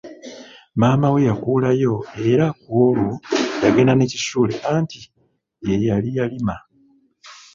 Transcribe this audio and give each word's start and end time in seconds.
Maama 0.79 1.07
we 1.13 1.19
yakuulayo 1.29 1.93
era 2.29 2.45
ku 2.59 2.67
olwo 2.87 3.13
yagenda 3.63 3.93
ne 3.95 4.05
Kisuule 4.11 4.55
anti 4.73 4.99
yeyali 5.67 6.09
yalima. 6.17 6.55